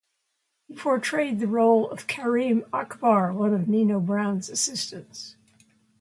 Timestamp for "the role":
1.39-1.87